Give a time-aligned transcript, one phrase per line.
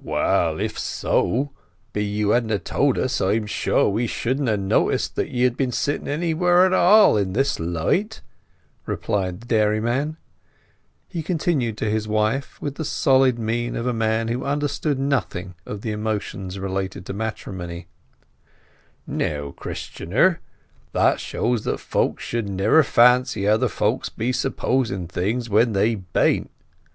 [0.00, 1.50] "Well—if so
[1.92, 5.58] be you hadn't told us, I am sure we shouldn't ha' noticed that ye had
[5.58, 8.22] been sitting anywhere at all in this light,"
[8.86, 10.16] replied the dairyman.
[11.06, 15.54] He continued to his wife, with the stolid mien of a man who understood nothing
[15.66, 20.38] of the emotions relating to matrimony—"Now, Christianer,
[20.92, 26.50] that shows that folks should never fancy other folks be supposing things when they bain't.